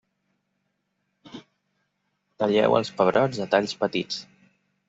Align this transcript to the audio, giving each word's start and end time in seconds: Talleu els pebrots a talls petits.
Talleu 2.45 2.79
els 2.81 2.93
pebrots 3.03 3.45
a 3.47 3.51
talls 3.55 3.77
petits. 3.85 4.23